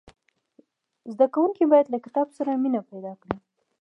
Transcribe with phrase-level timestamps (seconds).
[1.11, 3.37] زدهکوونکي باید له کتاب سره مینه پیدا کړي.